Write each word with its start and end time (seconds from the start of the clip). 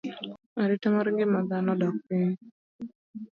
Arita 0.61 0.87
mar 0.95 1.07
ngima 1.13 1.39
dhano 1.49 1.71
odok 1.75 1.95
piny. 2.07 2.33